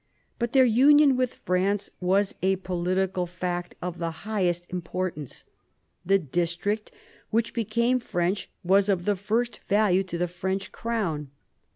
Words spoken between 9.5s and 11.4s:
value to the French crown.